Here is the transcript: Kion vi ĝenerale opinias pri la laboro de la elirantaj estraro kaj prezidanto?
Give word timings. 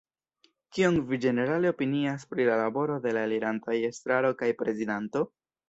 Kion 0.77 0.95
vi 1.11 1.19
ĝenerale 1.25 1.73
opinias 1.73 2.25
pri 2.33 2.49
la 2.49 2.57
laboro 2.63 2.97
de 3.05 3.13
la 3.19 3.29
elirantaj 3.29 3.79
estraro 3.93 4.35
kaj 4.43 4.53
prezidanto? 4.65 5.27